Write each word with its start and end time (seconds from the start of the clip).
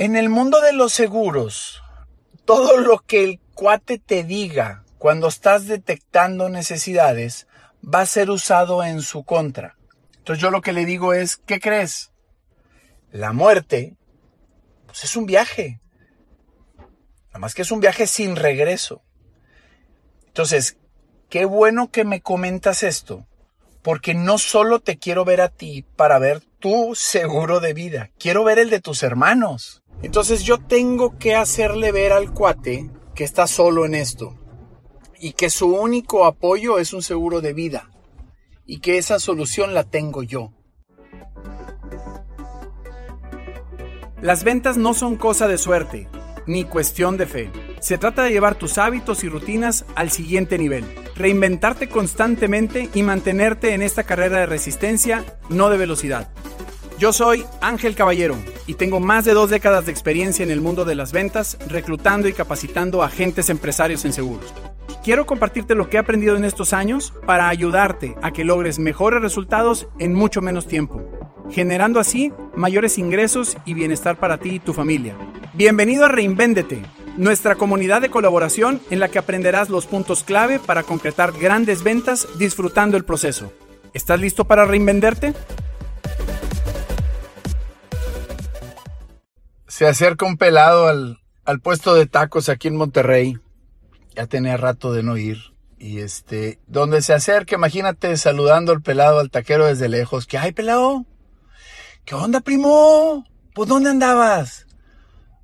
En 0.00 0.16
el 0.16 0.30
mundo 0.30 0.62
de 0.62 0.72
los 0.72 0.94
seguros, 0.94 1.82
todo 2.46 2.78
lo 2.78 3.00
que 3.00 3.22
el 3.22 3.38
cuate 3.52 3.98
te 3.98 4.24
diga 4.24 4.82
cuando 4.96 5.28
estás 5.28 5.66
detectando 5.66 6.48
necesidades 6.48 7.46
va 7.84 8.00
a 8.00 8.06
ser 8.06 8.30
usado 8.30 8.82
en 8.82 9.02
su 9.02 9.24
contra. 9.24 9.76
Entonces 10.16 10.40
yo 10.40 10.50
lo 10.50 10.62
que 10.62 10.72
le 10.72 10.86
digo 10.86 11.12
es, 11.12 11.36
¿qué 11.36 11.60
crees? 11.60 12.12
La 13.12 13.34
muerte, 13.34 13.94
pues 14.86 15.04
es 15.04 15.16
un 15.16 15.26
viaje. 15.26 15.82
Nada 17.26 17.40
más 17.40 17.54
que 17.54 17.60
es 17.60 17.70
un 17.70 17.80
viaje 17.80 18.06
sin 18.06 18.36
regreso. 18.36 19.02
Entonces, 20.28 20.78
qué 21.28 21.44
bueno 21.44 21.90
que 21.90 22.06
me 22.06 22.22
comentas 22.22 22.84
esto, 22.84 23.26
porque 23.82 24.14
no 24.14 24.38
solo 24.38 24.80
te 24.80 24.96
quiero 24.96 25.26
ver 25.26 25.42
a 25.42 25.50
ti 25.50 25.84
para 25.96 26.18
ver 26.18 26.40
tu 26.58 26.94
seguro 26.94 27.60
de 27.60 27.74
vida, 27.74 28.10
quiero 28.18 28.44
ver 28.44 28.58
el 28.58 28.70
de 28.70 28.80
tus 28.80 29.02
hermanos. 29.02 29.79
Entonces 30.02 30.42
yo 30.42 30.58
tengo 30.58 31.18
que 31.18 31.34
hacerle 31.34 31.92
ver 31.92 32.12
al 32.12 32.32
cuate 32.32 32.90
que 33.14 33.24
está 33.24 33.46
solo 33.46 33.84
en 33.84 33.94
esto 33.94 34.36
y 35.18 35.32
que 35.32 35.50
su 35.50 35.68
único 35.68 36.24
apoyo 36.24 36.78
es 36.78 36.92
un 36.92 37.02
seguro 37.02 37.40
de 37.40 37.52
vida 37.52 37.90
y 38.64 38.80
que 38.80 38.98
esa 38.98 39.18
solución 39.18 39.74
la 39.74 39.84
tengo 39.84 40.22
yo. 40.22 40.52
Las 44.22 44.44
ventas 44.44 44.76
no 44.76 44.94
son 44.94 45.16
cosa 45.16 45.48
de 45.48 45.58
suerte, 45.58 46.08
ni 46.46 46.64
cuestión 46.64 47.16
de 47.16 47.26
fe. 47.26 47.50
Se 47.80 47.96
trata 47.96 48.22
de 48.22 48.30
llevar 48.30 48.54
tus 48.54 48.76
hábitos 48.76 49.24
y 49.24 49.28
rutinas 49.28 49.86
al 49.94 50.10
siguiente 50.10 50.58
nivel, 50.58 50.84
reinventarte 51.16 51.88
constantemente 51.88 52.90
y 52.94 53.02
mantenerte 53.02 53.72
en 53.72 53.82
esta 53.82 54.04
carrera 54.04 54.40
de 54.40 54.46
resistencia, 54.46 55.24
no 55.48 55.70
de 55.70 55.78
velocidad. 55.78 56.28
Yo 57.00 57.14
soy 57.14 57.46
Ángel 57.62 57.94
Caballero 57.94 58.36
y 58.66 58.74
tengo 58.74 59.00
más 59.00 59.24
de 59.24 59.32
dos 59.32 59.48
décadas 59.48 59.86
de 59.86 59.90
experiencia 59.90 60.42
en 60.42 60.50
el 60.50 60.60
mundo 60.60 60.84
de 60.84 60.94
las 60.94 61.12
ventas, 61.12 61.56
reclutando 61.66 62.28
y 62.28 62.34
capacitando 62.34 63.02
agentes 63.02 63.48
empresarios 63.48 64.04
en 64.04 64.12
seguros. 64.12 64.52
Quiero 65.02 65.24
compartirte 65.24 65.74
lo 65.74 65.88
que 65.88 65.96
he 65.96 66.00
aprendido 66.00 66.36
en 66.36 66.44
estos 66.44 66.74
años 66.74 67.14
para 67.24 67.48
ayudarte 67.48 68.16
a 68.20 68.32
que 68.32 68.44
logres 68.44 68.78
mejores 68.78 69.22
resultados 69.22 69.88
en 69.98 70.12
mucho 70.12 70.42
menos 70.42 70.66
tiempo, 70.66 71.00
generando 71.50 72.00
así 72.00 72.34
mayores 72.54 72.98
ingresos 72.98 73.56
y 73.64 73.72
bienestar 73.72 74.18
para 74.18 74.36
ti 74.36 74.56
y 74.56 74.60
tu 74.60 74.74
familia. 74.74 75.16
Bienvenido 75.54 76.04
a 76.04 76.08
Reinvéndete, 76.08 76.82
nuestra 77.16 77.54
comunidad 77.54 78.02
de 78.02 78.10
colaboración 78.10 78.78
en 78.90 79.00
la 79.00 79.08
que 79.08 79.18
aprenderás 79.18 79.70
los 79.70 79.86
puntos 79.86 80.22
clave 80.22 80.58
para 80.58 80.82
concretar 80.82 81.32
grandes 81.32 81.82
ventas 81.82 82.28
disfrutando 82.38 82.98
el 82.98 83.06
proceso. 83.06 83.50
¿Estás 83.94 84.20
listo 84.20 84.44
para 84.44 84.66
reinvenderte? 84.66 85.32
Se 89.80 89.86
acerca 89.86 90.26
un 90.26 90.36
pelado 90.36 90.88
al, 90.88 91.20
al 91.46 91.60
puesto 91.60 91.94
de 91.94 92.04
tacos 92.04 92.50
aquí 92.50 92.68
en 92.68 92.76
Monterrey 92.76 93.38
ya 94.14 94.26
tenía 94.26 94.58
rato 94.58 94.92
de 94.92 95.02
no 95.02 95.16
ir. 95.16 95.54
Y 95.78 96.00
este, 96.00 96.58
donde 96.66 97.00
se 97.00 97.14
acerca, 97.14 97.54
imagínate 97.54 98.14
saludando 98.18 98.72
al 98.72 98.82
pelado, 98.82 99.20
al 99.20 99.30
taquero 99.30 99.64
desde 99.64 99.88
lejos. 99.88 100.26
¿Qué 100.26 100.36
hay, 100.36 100.52
pelado? 100.52 101.06
¿Qué 102.04 102.14
onda, 102.14 102.40
primo? 102.40 103.24
¿Pues 103.54 103.70
dónde 103.70 103.88
andabas? 103.88 104.66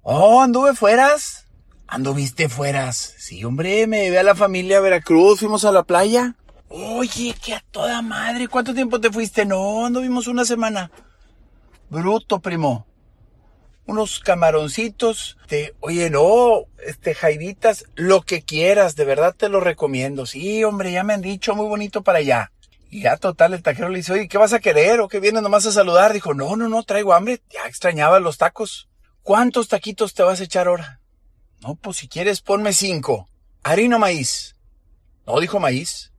Oh, 0.02 0.42
anduve 0.42 0.74
fueras. 0.74 1.48
¿Anduviste 1.86 2.50
fueras? 2.50 3.14
Sí, 3.16 3.42
hombre, 3.42 3.86
me 3.86 4.02
llevé 4.02 4.18
a 4.18 4.22
la 4.22 4.34
familia 4.34 4.76
a 4.76 4.82
Veracruz, 4.82 5.38
fuimos 5.38 5.64
a 5.64 5.72
la 5.72 5.84
playa. 5.84 6.36
Oye, 6.68 7.34
qué 7.42 7.54
a 7.54 7.64
toda 7.70 8.02
madre. 8.02 8.48
¿Cuánto 8.48 8.74
tiempo 8.74 9.00
te 9.00 9.10
fuiste? 9.10 9.46
No, 9.46 9.86
anduvimos 9.86 10.26
una 10.26 10.44
semana. 10.44 10.90
Bruto, 11.88 12.38
primo 12.40 12.86
unos 13.86 14.18
camaroncitos, 14.18 15.38
te, 15.46 15.74
oye, 15.80 16.10
no, 16.10 16.64
este, 16.84 17.14
jaiditas, 17.14 17.84
lo 17.94 18.22
que 18.22 18.42
quieras, 18.42 18.96
de 18.96 19.04
verdad 19.04 19.34
te 19.34 19.48
lo 19.48 19.60
recomiendo. 19.60 20.26
Sí, 20.26 20.64
hombre, 20.64 20.92
ya 20.92 21.04
me 21.04 21.14
han 21.14 21.22
dicho, 21.22 21.54
muy 21.54 21.66
bonito 21.66 22.02
para 22.02 22.18
allá. 22.18 22.52
Y 22.90 23.02
ya 23.02 23.16
total, 23.16 23.54
el 23.54 23.62
taquero 23.62 23.88
le 23.88 23.98
dice, 23.98 24.12
oye, 24.12 24.28
¿qué 24.28 24.38
vas 24.38 24.52
a 24.52 24.60
querer? 24.60 25.00
¿O 25.00 25.08
qué 25.08 25.20
vienes 25.20 25.42
nomás 25.42 25.66
a 25.66 25.72
saludar? 25.72 26.12
Dijo, 26.12 26.34
no, 26.34 26.56
no, 26.56 26.68
no, 26.68 26.82
traigo 26.82 27.14
hambre, 27.14 27.42
ya 27.50 27.66
extrañaba 27.66 28.20
los 28.20 28.38
tacos. 28.38 28.88
¿Cuántos 29.22 29.68
taquitos 29.68 30.14
te 30.14 30.22
vas 30.22 30.40
a 30.40 30.44
echar 30.44 30.68
ahora? 30.68 31.00
No, 31.60 31.74
pues 31.74 31.98
si 31.98 32.08
quieres, 32.08 32.40
ponme 32.42 32.72
cinco. 32.72 33.28
Harina 33.62 33.96
o 33.96 33.98
maíz. 33.98 34.56
No, 35.26 35.40
dijo 35.40 35.58
maíz. 35.58 36.12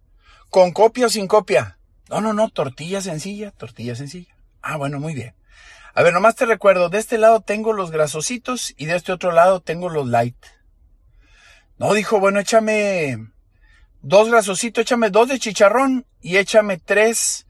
¿Con 0.50 0.72
copia 0.72 1.06
o 1.06 1.10
sin 1.10 1.28
copia? 1.28 1.78
No, 2.10 2.22
no, 2.22 2.34
no, 2.34 2.50
tortilla 2.50 3.02
sencilla, 3.02 3.52
tortilla 3.52 3.96
sencilla. 3.96 4.36
Ah, 4.62 4.78
bueno, 4.78 5.00
muy 5.00 5.14
bien. 5.14 5.34
A 5.98 6.04
ver, 6.04 6.14
nomás 6.14 6.36
te 6.36 6.46
recuerdo, 6.46 6.90
de 6.90 7.00
este 7.00 7.18
lado 7.18 7.42
tengo 7.42 7.74
los 7.74 7.90
grasositos 7.90 8.72
y 8.78 8.86
de 8.86 8.96
este 8.96 9.12
otro 9.12 9.32
lado 9.32 9.62
tengo 9.62 9.90
los 9.90 10.08
light. 10.08 10.38
No, 11.80 11.92
dijo, 11.96 12.20
bueno, 12.20 12.40
échame 12.40 13.32
dos 14.04 14.30
grasositos, 14.30 14.84
échame 14.84 15.10
dos 15.10 15.28
de 15.28 15.40
chicharrón 15.40 16.06
y 16.22 16.38
échame 16.38 16.78
tres 16.78 17.48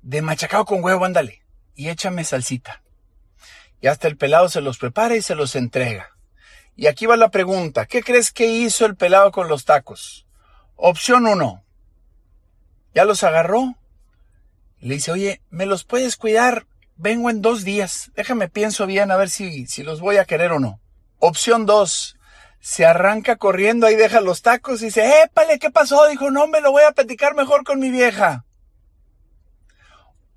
de 0.00 0.22
machacado 0.22 0.64
con 0.64 0.82
huevo, 0.82 1.04
ándale. 1.04 1.42
Y 1.74 1.90
échame 1.90 2.24
salsita. 2.24 2.82
Y 3.82 3.88
hasta 3.88 4.08
el 4.08 4.16
pelado 4.16 4.48
se 4.48 4.62
los 4.62 4.78
prepara 4.78 5.14
y 5.14 5.20
se 5.20 5.34
los 5.34 5.54
entrega. 5.54 6.16
Y 6.76 6.86
aquí 6.86 7.04
va 7.04 7.18
la 7.18 7.28
pregunta, 7.28 7.84
¿qué 7.84 8.02
crees 8.02 8.32
que 8.32 8.46
hizo 8.46 8.86
el 8.86 8.96
pelado 8.96 9.30
con 9.30 9.46
los 9.46 9.66
tacos? 9.66 10.26
Opción 10.74 11.26
uno, 11.26 11.66
ya 12.94 13.04
los 13.04 13.24
agarró. 13.24 13.74
Le 14.78 14.94
dice, 14.94 15.12
oye, 15.12 15.42
¿me 15.50 15.66
los 15.66 15.84
puedes 15.84 16.16
cuidar 16.16 16.64
vengo 17.00 17.30
en 17.30 17.40
dos 17.40 17.64
días, 17.64 18.10
déjame 18.14 18.48
pienso 18.48 18.86
bien 18.86 19.10
a 19.10 19.16
ver 19.16 19.30
si, 19.30 19.66
si 19.66 19.82
los 19.82 20.00
voy 20.00 20.18
a 20.18 20.26
querer 20.26 20.52
o 20.52 20.60
no. 20.60 20.80
Opción 21.18 21.64
dos, 21.64 22.16
se 22.60 22.84
arranca 22.84 23.36
corriendo, 23.36 23.86
ahí 23.86 23.96
deja 23.96 24.20
los 24.20 24.42
tacos 24.42 24.82
y 24.82 24.86
dice, 24.86 25.22
épale, 25.22 25.58
¿qué 25.58 25.70
pasó? 25.70 26.06
Dijo, 26.08 26.30
no, 26.30 26.46
me 26.46 26.60
lo 26.60 26.72
voy 26.72 26.82
a 26.82 26.92
platicar 26.92 27.34
mejor 27.34 27.64
con 27.64 27.80
mi 27.80 27.90
vieja. 27.90 28.44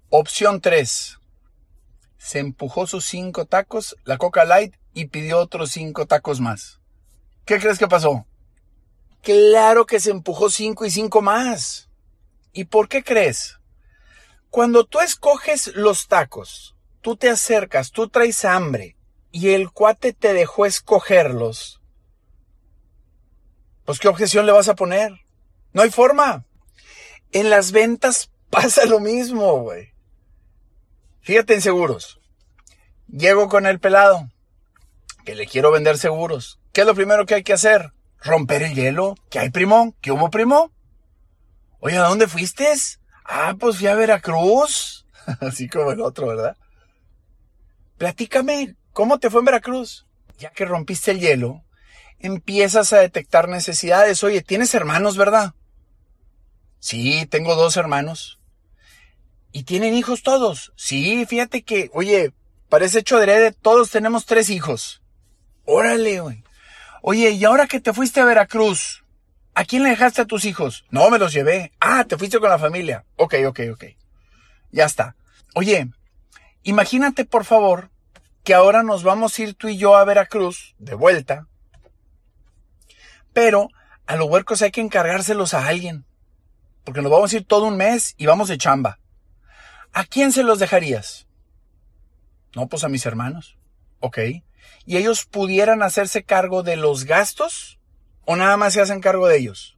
Opción 0.10 0.62
tres, 0.62 1.20
se 2.18 2.40
empujó 2.40 2.88
sus 2.88 3.06
cinco 3.06 3.46
tacos, 3.46 3.98
la 4.06 4.18
Coca 4.18 4.46
Light, 4.46 4.76
y 4.94 5.06
pidió 5.06 5.40
otros 5.40 5.72
cinco 5.72 6.06
tacos 6.06 6.40
más. 6.40 6.80
¿Qué 7.46 7.60
crees 7.60 7.78
que 7.78 7.88
pasó? 7.88 8.26
Claro 9.22 9.86
que 9.86 10.00
se 10.00 10.12
empujó 10.12 10.50
cinco 10.50 10.86
y 10.86 10.92
cinco 10.92 11.22
más. 11.22 11.90
¿Y 12.54 12.66
por 12.66 12.88
qué 12.88 13.04
crees? 13.04 13.60
Cuando 14.54 14.86
tú 14.86 15.00
escoges 15.00 15.72
los 15.74 16.08
tacos, 16.08 16.76
tú 17.02 17.16
te 17.16 17.28
acercas, 17.28 17.90
tú 17.90 18.08
traes 18.08 18.46
hambre 18.46 18.96
y 19.32 19.50
el 19.50 19.72
cuate 19.72 20.14
te 20.14 20.32
dejó 20.32 20.68
escogerlos, 20.68 21.82
pues 23.84 23.98
¿qué 23.98 24.10
objeción 24.10 24.46
le 24.46 24.52
vas 24.52 24.68
a 24.68 24.76
poner? 24.76 25.26
No 25.72 25.82
hay 25.82 25.90
forma. 25.90 26.46
En 27.32 27.50
las 27.50 27.72
ventas 27.72 28.30
pasa 28.52 28.86
lo 28.86 29.00
mismo, 29.00 29.62
güey. 29.62 29.96
Fíjate 31.22 31.56
en 31.56 31.62
seguros. 31.62 32.22
Llego 33.08 33.50
con 33.50 33.66
el 33.66 33.80
pelado, 33.80 34.30
que 35.26 35.34
le 35.34 35.48
quiero 35.48 35.72
vender 35.72 35.98
seguros. 35.98 36.60
¿Qué 36.74 36.82
es 36.82 36.88
lo 36.88 36.94
primero 36.94 37.26
que 37.26 37.34
hay 37.34 37.44
que 37.44 37.54
hacer? 37.54 37.92
Romper 38.20 38.62
el 38.62 38.76
hielo. 38.76 39.16
¿Qué 39.32 39.40
hay, 39.40 39.50
primo? 39.50 39.96
¿Qué 40.00 40.12
hubo, 40.12 40.30
primo? 40.30 40.72
Oye, 41.80 41.98
¿a 41.98 42.08
dónde 42.08 42.28
fuiste? 42.28 42.72
Ah, 43.26 43.56
pues 43.60 43.78
fui 43.78 43.88
a 43.88 43.96
Veracruz. 43.96 45.06
Así 45.40 45.70
como 45.70 45.92
el 45.92 46.02
otro, 46.02 46.28
¿verdad? 46.28 46.58
Platícame, 47.98 48.76
¿cómo 48.92 49.20
te 49.20 49.30
fue 49.30 49.40
en 49.40 49.46
Veracruz? 49.46 50.06
Ya 50.40 50.50
que 50.50 50.66
rompiste 50.66 51.12
el 51.12 51.20
hielo, 51.20 51.64
empiezas 52.20 52.92
a 52.94 53.00
detectar 53.00 53.48
necesidades. 53.48 54.24
Oye, 54.24 54.42
tienes 54.42 54.74
hermanos, 54.74 55.16
¿verdad? 55.18 55.54
Sí, 56.80 57.26
tengo 57.28 57.56
dos 57.56 57.78
hermanos. 57.78 58.40
¿Y 59.52 59.64
tienen 59.64 59.94
hijos 59.94 60.24
todos? 60.24 60.74
Sí, 60.76 61.26
fíjate 61.26 61.62
que, 61.62 61.90
oye, 61.94 62.34
parece 62.70 63.00
hecho 63.00 63.18
adrede, 63.18 63.52
todos 63.52 63.92
tenemos 63.92 64.26
tres 64.26 64.50
hijos. 64.50 65.02
Órale, 65.66 66.20
güey. 66.20 66.44
Oye, 67.04 67.32
¿y 67.32 67.46
ahora 67.46 67.68
que 67.68 67.80
te 67.80 67.94
fuiste 67.94 68.20
a 68.20 68.26
Veracruz? 68.26 69.03
¿A 69.56 69.66
quién 69.66 69.84
le 69.84 69.90
dejaste 69.90 70.22
a 70.22 70.26
tus 70.26 70.46
hijos? 70.46 70.86
No, 70.90 71.10
me 71.10 71.20
los 71.20 71.32
llevé. 71.32 71.72
Ah, 71.80 72.06
te 72.06 72.18
fuiste 72.18 72.40
con 72.40 72.50
la 72.50 72.58
familia. 72.58 73.06
Ok, 73.18 73.36
ok, 73.48 73.60
ok. 73.72 73.86
Ya 74.72 74.86
está. 74.86 75.16
Oye, 75.54 75.90
imagínate 76.64 77.26
por 77.26 77.46
favor 77.46 77.92
que 78.44 78.54
ahora 78.54 78.82
nos 78.84 79.04
vamos 79.04 79.38
a 79.38 79.44
ir 79.44 79.54
tú 79.54 79.70
y 79.70 79.78
yo 79.78 79.96
a 79.96 80.04
Veracruz, 80.04 80.76
de 80.80 80.96
vuelta. 80.96 81.48
Pero 83.32 83.70
a 84.08 84.16
los 84.16 84.28
huercos 84.28 84.62
hay 84.62 84.72
que 84.72 84.82
encargárselos 84.82 85.54
a 85.54 85.68
alguien. 85.68 86.06
Porque 86.84 87.02
nos 87.02 87.12
vamos 87.12 87.32
a 87.32 87.38
ir 87.38 87.46
todo 87.46 87.66
un 87.66 87.78
mes 87.78 88.16
y 88.18 88.26
vamos 88.26 88.50
de 88.50 88.58
chamba. 88.58 89.00
¿A 89.94 90.06
quién 90.06 90.32
se 90.32 90.44
los 90.44 90.58
dejarías? 90.60 91.28
No, 92.56 92.68
pues 92.68 92.84
a 92.84 92.90
mis 92.90 93.06
hermanos. 93.06 93.58
Ok. 94.00 94.18
¿Y 94.86 94.98
ellos 94.98 95.26
pudieran 95.26 95.84
hacerse 95.84 96.24
cargo 96.24 96.64
de 96.64 96.76
los 96.76 97.06
gastos? 97.06 97.80
¿O 98.26 98.36
nada 98.36 98.58
más 98.58 98.74
se 98.74 98.82
hacen 98.82 99.02
cargo 99.02 99.28
de 99.28 99.38
ellos? 99.38 99.78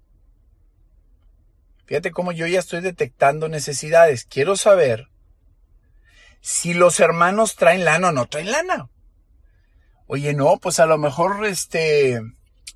Fíjate 1.86 2.12
cómo 2.12 2.32
yo 2.32 2.48
ya 2.48 2.60
estoy 2.60 2.82
detectando 2.82 3.48
necesidades. 3.48 4.26
Quiero 4.26 4.56
saber 4.56 5.10
si 6.42 6.74
los 6.74 7.00
hermanos 7.00 7.56
traen 7.56 7.86
lana 7.86 8.10
o 8.10 8.12
no 8.12 8.28
traen 8.28 8.52
lana. 8.52 8.90
Oye, 10.08 10.34
no, 10.34 10.58
pues 10.58 10.80
a 10.80 10.86
lo 10.86 10.98
mejor 10.98 11.46
este 11.46 12.22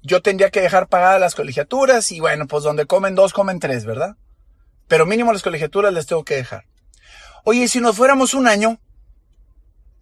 yo 0.02 0.22
tendría 0.22 0.50
que 0.50 0.62
dejar 0.62 0.88
pagadas 0.88 1.20
las 1.20 1.36
colegiaturas 1.36 2.12
y 2.12 2.20
bueno, 2.20 2.48
pues 2.48 2.64
donde 2.64 2.86
comen 2.86 3.16
dos, 3.16 3.34
comen 3.34 3.60
tres, 3.60 3.86
¿verdad? 3.86 4.16
Pero 4.88 5.06
mínimo 5.06 5.34
las 5.34 5.44
colegiaturas 5.44 5.94
les 5.94 6.08
tengo 6.08 6.24
que 6.24 6.36
dejar. 6.36 6.66
Oye, 7.44 7.68
si 7.68 7.80
nos 7.80 7.96
fuéramos 7.96 8.34
un 8.34 8.48
año, 8.48 8.80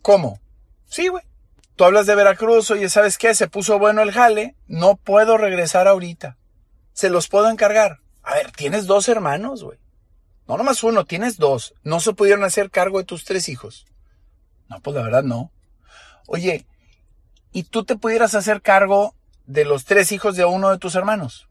¿cómo? 0.01 0.39
Sí, 0.85 1.07
güey. 1.07 1.26
Tú 1.77 1.83
hablas 1.85 2.07
de 2.07 2.15
Veracruz, 2.15 2.71
oye, 2.71 2.89
¿sabes 2.89 3.19
qué? 3.19 3.35
Se 3.35 3.47
puso 3.47 3.77
bueno 3.77 4.01
el 4.01 4.11
jale, 4.11 4.55
no 4.65 4.95
puedo 4.95 5.37
regresar 5.37 5.87
ahorita. 5.87 6.35
Se 6.93 7.11
los 7.11 7.27
puedo 7.27 7.51
encargar. 7.51 7.99
A 8.23 8.33
ver, 8.33 8.51
tienes 8.51 8.87
dos 8.87 9.07
hermanos, 9.07 9.63
güey. 9.63 9.77
No 10.47 10.57
nomás 10.57 10.83
uno, 10.83 11.05
tienes 11.05 11.37
dos. 11.37 11.75
No 11.83 11.99
se 11.99 12.13
pudieron 12.13 12.43
hacer 12.43 12.71
cargo 12.71 12.97
de 12.97 13.03
tus 13.03 13.25
tres 13.25 13.47
hijos. 13.47 13.85
No, 14.67 14.79
pues 14.79 14.95
la 14.95 15.03
verdad 15.03 15.21
no. 15.21 15.51
Oye, 16.25 16.65
¿y 17.51 17.61
tú 17.61 17.85
te 17.85 17.95
pudieras 17.95 18.33
hacer 18.33 18.63
cargo 18.63 19.13
de 19.45 19.63
los 19.63 19.85
tres 19.85 20.11
hijos 20.11 20.35
de 20.35 20.45
uno 20.45 20.71
de 20.71 20.79
tus 20.79 20.95
hermanos? 20.95 21.47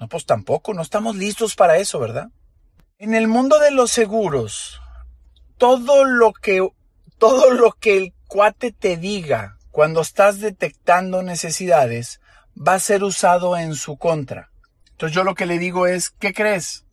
No, 0.00 0.08
pues 0.08 0.26
tampoco, 0.26 0.74
no 0.74 0.82
estamos 0.82 1.14
listos 1.14 1.54
para 1.54 1.76
eso, 1.76 2.00
¿verdad? 2.00 2.30
En 2.98 3.14
el 3.14 3.28
mundo 3.28 3.60
de 3.60 3.70
los 3.70 3.92
seguros, 3.92 4.80
todo 5.58 6.04
lo 6.04 6.32
que, 6.32 6.68
todo 7.18 7.52
lo 7.52 7.70
que 7.70 7.98
el 7.98 8.14
cuate 8.26 8.72
te 8.72 8.96
diga 8.96 9.58
cuando 9.70 10.00
estás 10.00 10.40
detectando 10.40 11.22
necesidades 11.22 12.20
va 12.56 12.74
a 12.74 12.80
ser 12.80 13.04
usado 13.04 13.56
en 13.56 13.74
su 13.74 13.96
contra. 13.96 14.50
Entonces 14.90 15.14
yo 15.14 15.24
lo 15.24 15.34
que 15.34 15.46
le 15.46 15.58
digo 15.58 15.86
es, 15.86 16.10
¿qué 16.10 16.34
crees? 16.34 16.84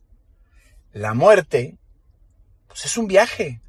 La 0.92 1.14
muerte, 1.14 1.76
pues 2.68 2.84
es 2.86 2.96
un 2.96 3.06
viaje. 3.06 3.60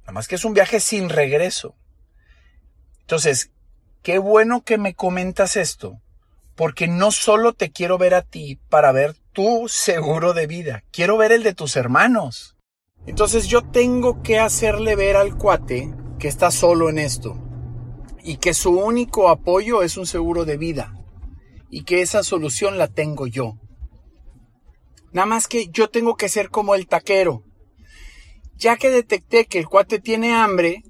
Nada 0.00 0.12
más 0.12 0.28
que 0.28 0.34
es 0.34 0.44
un 0.44 0.52
viaje 0.52 0.80
sin 0.80 1.08
regreso. 1.08 1.76
Entonces, 3.00 3.50
qué 4.02 4.18
bueno 4.18 4.62
que 4.62 4.76
me 4.76 4.94
comentas 4.94 5.56
esto, 5.56 6.00
porque 6.56 6.88
no 6.88 7.10
solo 7.10 7.54
te 7.54 7.70
quiero 7.70 7.98
ver 7.98 8.14
a 8.14 8.22
ti 8.22 8.60
para 8.68 8.92
ver 8.92 9.14
tu 9.32 9.68
seguro 9.68 10.32
de 10.32 10.46
vida, 10.46 10.84
quiero 10.90 11.16
ver 11.16 11.32
el 11.32 11.42
de 11.42 11.54
tus 11.54 11.76
hermanos. 11.76 12.56
Entonces 13.06 13.46
yo 13.46 13.62
tengo 13.62 14.22
que 14.22 14.38
hacerle 14.38 14.94
ver 14.94 15.16
al 15.16 15.36
cuate 15.36 15.90
que 16.18 16.28
está 16.28 16.50
solo 16.50 16.90
en 16.90 16.98
esto 16.98 17.49
y 18.24 18.36
que 18.36 18.54
su 18.54 18.70
único 18.72 19.28
apoyo 19.28 19.82
es 19.82 19.96
un 19.96 20.06
seguro 20.06 20.44
de 20.44 20.56
vida 20.56 20.94
y 21.70 21.84
que 21.84 22.02
esa 22.02 22.22
solución 22.22 22.78
la 22.78 22.88
tengo 22.88 23.26
yo. 23.26 23.54
Nada 25.12 25.26
más 25.26 25.48
que 25.48 25.68
yo 25.68 25.88
tengo 25.88 26.16
que 26.16 26.28
ser 26.28 26.50
como 26.50 26.74
el 26.74 26.86
taquero. 26.86 27.42
Ya 28.56 28.76
que 28.76 28.90
detecté 28.90 29.46
que 29.46 29.58
el 29.58 29.68
cuate 29.68 30.00
tiene 30.00 30.34
hambre, 30.34 30.82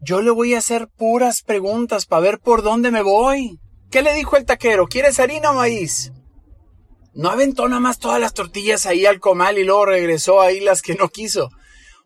yo 0.00 0.20
le 0.20 0.30
voy 0.30 0.54
a 0.54 0.58
hacer 0.58 0.88
puras 0.88 1.42
preguntas 1.42 2.06
para 2.06 2.20
ver 2.20 2.38
por 2.40 2.62
dónde 2.62 2.90
me 2.90 3.02
voy. 3.02 3.58
¿Qué 3.90 4.02
le 4.02 4.14
dijo 4.14 4.36
el 4.36 4.44
taquero? 4.44 4.86
¿Quieres 4.86 5.20
harina 5.20 5.50
o 5.50 5.54
maíz? 5.54 6.12
No 7.14 7.30
aventó 7.30 7.68
nada 7.68 7.80
más 7.80 7.98
todas 7.98 8.20
las 8.20 8.34
tortillas 8.34 8.86
ahí 8.86 9.06
al 9.06 9.20
comal 9.20 9.58
y 9.58 9.64
luego 9.64 9.86
regresó 9.86 10.40
ahí 10.40 10.60
las 10.60 10.82
que 10.82 10.94
no 10.94 11.08
quiso. 11.08 11.50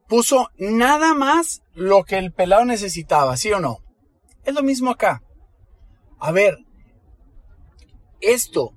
Puso 0.09 0.51
nada 0.59 1.15
más 1.15 1.63
lo 1.75 2.05
que 2.05 2.19
el 2.19 2.33
pelado 2.33 2.65
necesitaba, 2.65 3.37
¿sí 3.37 3.53
o 3.53 3.61
no? 3.61 3.79
Es 4.47 4.55
lo 4.55 4.63
mismo 4.63 4.91
acá. 4.91 5.23
A 6.19 6.31
ver, 6.31 6.57
¿esto 8.21 8.73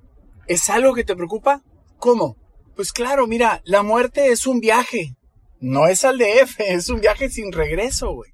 es 0.46 0.68
algo 0.68 0.94
que 0.94 1.04
te 1.04 1.14
preocupa? 1.14 1.62
¿Cómo? 1.96 2.36
Pues 2.74 2.92
claro, 2.92 3.26
mira, 3.28 3.62
la 3.64 3.82
muerte 3.82 4.32
es 4.32 4.48
un 4.48 4.58
viaje. 4.58 5.14
No 5.60 5.86
es 5.86 6.04
al 6.04 6.18
DF, 6.18 6.58
es 6.58 6.88
un 6.88 7.00
viaje 7.00 7.30
sin 7.30 7.52
regreso, 7.52 8.12
güey. 8.12 8.32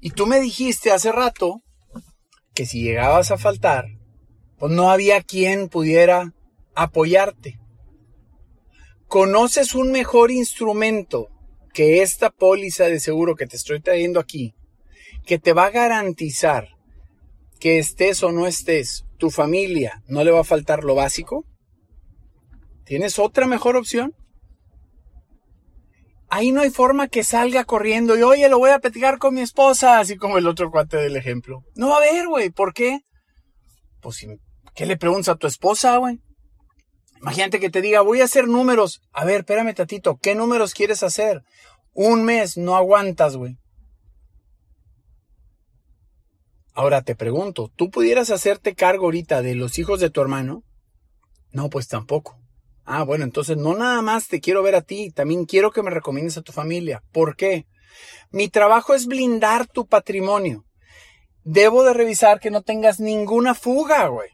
Y 0.00 0.10
tú 0.10 0.26
me 0.26 0.40
dijiste 0.40 0.92
hace 0.92 1.12
rato 1.12 1.62
que 2.54 2.64
si 2.64 2.82
llegabas 2.82 3.30
a 3.30 3.38
faltar, 3.38 3.86
pues 4.58 4.72
no 4.72 4.90
había 4.90 5.22
quien 5.22 5.68
pudiera 5.68 6.32
apoyarte. 6.74 7.58
¿Conoces 9.08 9.74
un 9.74 9.92
mejor 9.92 10.30
instrumento 10.30 11.28
que 11.74 12.02
esta 12.02 12.30
póliza 12.30 12.84
de 12.84 13.00
seguro 13.00 13.34
que 13.34 13.46
te 13.46 13.56
estoy 13.56 13.80
trayendo 13.80 14.20
aquí, 14.20 14.54
que 15.26 15.38
te 15.38 15.52
va 15.52 15.66
a 15.66 15.70
garantizar 15.70 16.68
que 17.60 17.78
estés 17.78 18.22
o 18.22 18.32
no 18.32 18.46
estés, 18.46 19.04
tu 19.18 19.30
familia 19.30 20.02
no 20.06 20.22
le 20.24 20.30
va 20.30 20.40
a 20.40 20.44
faltar 20.44 20.84
lo 20.84 20.94
básico? 20.94 21.44
¿Tienes 22.84 23.18
otra 23.18 23.46
mejor 23.46 23.76
opción? 23.76 24.14
ahí 26.34 26.50
no 26.50 26.62
hay 26.62 26.70
forma 26.70 27.06
que 27.06 27.22
salga 27.22 27.64
corriendo 27.64 28.16
y 28.16 28.22
oye, 28.22 28.48
lo 28.48 28.58
voy 28.58 28.70
a 28.70 28.80
platicar 28.80 29.18
con 29.18 29.34
mi 29.34 29.40
esposa, 29.40 30.00
así 30.00 30.16
como 30.16 30.36
el 30.36 30.48
otro 30.48 30.70
cuate 30.70 30.96
del 30.96 31.16
ejemplo. 31.16 31.62
No 31.76 31.90
va 31.90 31.94
a 31.94 31.98
haber, 31.98 32.26
güey. 32.26 32.50
¿Por 32.50 32.74
qué? 32.74 33.00
Pues, 34.00 34.26
¿qué 34.74 34.84
le 34.84 34.96
preguntas 34.96 35.28
a 35.28 35.36
tu 35.36 35.46
esposa, 35.46 35.96
güey? 35.98 36.18
Imagínate 37.20 37.60
que 37.60 37.70
te 37.70 37.80
diga, 37.80 38.00
voy 38.00 38.20
a 38.20 38.24
hacer 38.24 38.48
números. 38.48 39.00
A 39.12 39.24
ver, 39.24 39.40
espérame, 39.40 39.74
tatito, 39.74 40.18
¿qué 40.20 40.34
números 40.34 40.74
quieres 40.74 41.04
hacer? 41.04 41.42
Un 41.92 42.24
mes, 42.24 42.56
no 42.56 42.76
aguantas, 42.76 43.36
güey. 43.36 43.56
Ahora 46.76 47.02
te 47.02 47.14
pregunto, 47.14 47.70
¿tú 47.76 47.88
pudieras 47.88 48.30
hacerte 48.30 48.74
cargo 48.74 49.04
ahorita 49.04 49.42
de 49.42 49.54
los 49.54 49.78
hijos 49.78 50.00
de 50.00 50.10
tu 50.10 50.20
hermano? 50.20 50.64
No, 51.52 51.70
pues 51.70 51.86
tampoco. 51.86 52.36
Ah, 52.84 53.04
bueno, 53.04 53.22
entonces 53.22 53.56
no 53.56 53.76
nada 53.76 54.02
más 54.02 54.26
te 54.26 54.40
quiero 54.40 54.60
ver 54.64 54.74
a 54.74 54.82
ti, 54.82 55.12
también 55.12 55.46
quiero 55.46 55.70
que 55.70 55.84
me 55.84 55.90
recomiendes 55.90 56.36
a 56.36 56.42
tu 56.42 56.50
familia. 56.50 57.04
¿Por 57.12 57.36
qué? 57.36 57.66
Mi 58.32 58.48
trabajo 58.48 58.92
es 58.92 59.06
blindar 59.06 59.68
tu 59.68 59.86
patrimonio. 59.86 60.64
Debo 61.44 61.84
de 61.84 61.94
revisar 61.94 62.40
que 62.40 62.50
no 62.50 62.62
tengas 62.62 62.98
ninguna 62.98 63.54
fuga, 63.54 64.08
güey. 64.08 64.30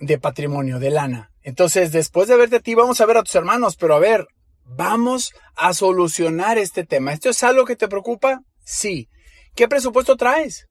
De 0.00 0.18
patrimonio, 0.18 0.78
de 0.78 0.90
lana. 0.90 1.30
Entonces, 1.40 1.92
después 1.92 2.28
de 2.28 2.36
verte 2.36 2.56
a 2.56 2.60
ti, 2.60 2.74
vamos 2.74 3.00
a 3.00 3.06
ver 3.06 3.16
a 3.16 3.22
tus 3.22 3.34
hermanos, 3.36 3.76
pero 3.76 3.94
a 3.94 3.98
ver, 4.00 4.26
vamos 4.64 5.32
a 5.56 5.72
solucionar 5.72 6.58
este 6.58 6.84
tema. 6.84 7.14
¿Esto 7.14 7.30
es 7.30 7.42
algo 7.42 7.64
que 7.64 7.76
te 7.76 7.88
preocupa? 7.88 8.42
Sí. 8.64 9.08
¿Qué 9.54 9.68
presupuesto 9.68 10.16
traes? 10.16 10.68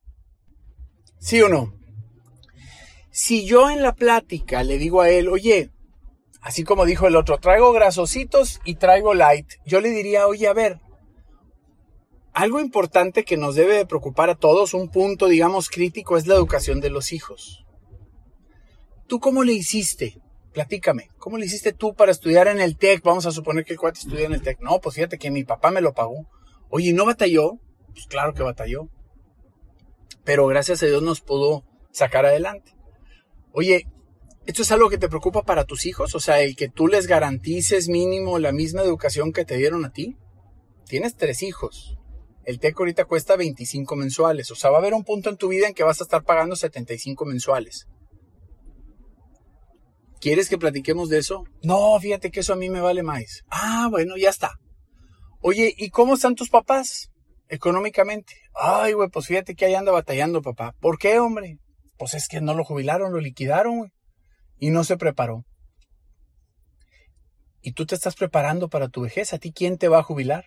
¿Sí 1.19 1.41
o 1.41 1.49
no? 1.49 1.73
Si 3.11 3.45
yo 3.45 3.69
en 3.69 3.81
la 3.81 3.93
plática 3.93 4.63
le 4.63 4.77
digo 4.77 5.01
a 5.01 5.09
él, 5.09 5.27
oye, 5.27 5.71
Así 6.41 6.63
como 6.63 6.85
dijo 6.85 7.07
el 7.07 7.15
otro, 7.15 7.37
traigo 7.37 7.71
grasositos 7.71 8.59
y 8.65 8.75
traigo 8.75 9.13
light. 9.13 9.45
Yo 9.63 9.79
le 9.79 9.91
diría, 9.91 10.25
oye, 10.25 10.47
a 10.47 10.53
ver, 10.53 10.79
algo 12.33 12.59
importante 12.59 13.23
que 13.23 13.37
nos 13.37 13.53
debe 13.53 13.85
preocupar 13.85 14.31
a 14.31 14.35
todos, 14.35 14.73
un 14.73 14.89
punto, 14.89 15.27
digamos, 15.27 15.69
crítico, 15.69 16.17
es 16.17 16.25
la 16.25 16.33
educación 16.33 16.81
de 16.81 16.89
los 16.89 17.13
hijos. 17.13 17.63
¿Tú 19.07 19.19
cómo 19.19 19.43
le 19.43 19.53
hiciste? 19.53 20.19
Platícame, 20.51 21.09
¿cómo 21.19 21.37
le 21.37 21.45
hiciste 21.45 21.73
tú 21.73 21.93
para 21.93 22.11
estudiar 22.11 22.47
en 22.47 22.59
el 22.59 22.75
TEC? 22.75 23.03
Vamos 23.03 23.27
a 23.27 23.31
suponer 23.31 23.63
que 23.63 23.73
el 23.73 23.79
cuate 23.79 23.99
estudia 23.99 24.25
en 24.25 24.33
el 24.33 24.41
TEC. 24.41 24.61
No, 24.61 24.81
pues 24.81 24.95
fíjate 24.95 25.19
que 25.19 25.29
mi 25.29 25.43
papá 25.43 25.69
me 25.69 25.79
lo 25.79 25.93
pagó. 25.93 26.27
Oye, 26.69 26.91
¿no 26.91 27.05
batalló? 27.05 27.59
Pues 27.93 28.05
claro 28.07 28.33
que 28.33 28.43
batalló. 28.43 28.89
Pero 30.23 30.47
gracias 30.47 30.83
a 30.83 30.85
Dios 30.85 31.01
nos 31.01 31.21
pudo 31.21 31.63
sacar 31.91 32.25
adelante. 32.25 32.73
Oye, 33.53 33.87
¿Esto 34.47 34.63
es 34.63 34.71
algo 34.71 34.89
que 34.89 34.97
te 34.97 35.07
preocupa 35.07 35.43
para 35.43 35.65
tus 35.65 35.85
hijos? 35.85 36.15
O 36.15 36.19
sea, 36.19 36.41
el 36.41 36.55
que 36.55 36.67
tú 36.67 36.87
les 36.87 37.05
garantices 37.05 37.89
mínimo 37.89 38.39
la 38.39 38.51
misma 38.51 38.81
educación 38.81 39.33
que 39.33 39.45
te 39.45 39.55
dieron 39.55 39.85
a 39.85 39.91
ti. 39.91 40.17
Tienes 40.87 41.15
tres 41.15 41.43
hijos. 41.43 41.97
El 42.43 42.59
TEC 42.59 42.79
ahorita 42.79 43.05
cuesta 43.05 43.35
25 43.35 43.95
mensuales. 43.95 44.49
O 44.49 44.55
sea, 44.55 44.71
va 44.71 44.77
a 44.77 44.79
haber 44.79 44.95
un 44.95 45.03
punto 45.03 45.29
en 45.29 45.37
tu 45.37 45.49
vida 45.49 45.67
en 45.67 45.75
que 45.75 45.83
vas 45.83 46.01
a 46.01 46.05
estar 46.05 46.23
pagando 46.23 46.55
75 46.55 47.23
mensuales. 47.25 47.87
¿Quieres 50.19 50.49
que 50.49 50.57
platiquemos 50.57 51.09
de 51.09 51.19
eso? 51.19 51.43
No, 51.61 51.99
fíjate 51.99 52.31
que 52.31 52.39
eso 52.39 52.53
a 52.53 52.57
mí 52.57 52.69
me 52.69 52.81
vale 52.81 53.03
más. 53.03 53.43
Ah, 53.49 53.87
bueno, 53.91 54.17
ya 54.17 54.29
está. 54.29 54.59
Oye, 55.41 55.73
¿y 55.77 55.91
cómo 55.91 56.15
están 56.15 56.35
tus 56.35 56.49
papás 56.49 57.10
económicamente? 57.51 58.33
Ay, 58.55 58.93
güey, 58.93 59.09
pues 59.09 59.27
fíjate 59.27 59.53
que 59.53 59.65
ahí 59.65 59.75
anda 59.75 59.91
batallando, 59.91 60.41
papá. 60.41 60.75
¿Por 60.79 60.97
qué, 60.97 61.19
hombre? 61.19 61.59
Pues 61.97 62.15
es 62.15 62.27
que 62.27 62.41
no 62.41 62.55
lo 62.55 62.63
jubilaron, 62.63 63.13
lo 63.13 63.19
liquidaron, 63.19 63.77
güey 63.77 63.91
y 64.61 64.69
no 64.69 64.85
se 64.85 64.95
preparó. 64.95 65.43
Y 67.61 67.73
tú 67.73 67.85
te 67.85 67.95
estás 67.95 68.15
preparando 68.15 68.69
para 68.69 68.89
tu 68.89 69.01
vejez. 69.01 69.33
¿A 69.33 69.39
ti 69.39 69.51
quién 69.51 69.77
te 69.77 69.87
va 69.87 69.99
a 69.99 70.03
jubilar? 70.03 70.45